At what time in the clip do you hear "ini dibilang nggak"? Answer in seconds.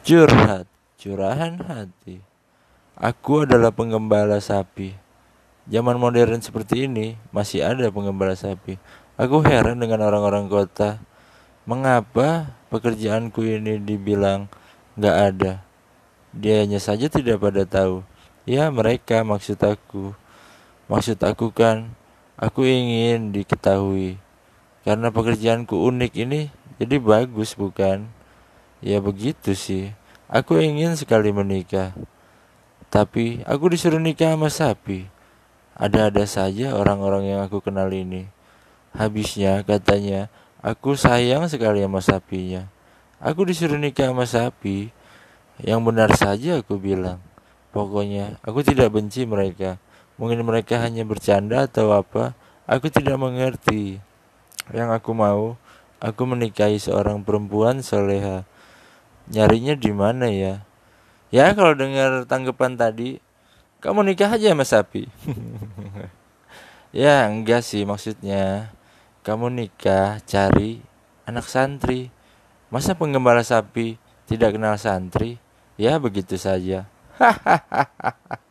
13.44-15.16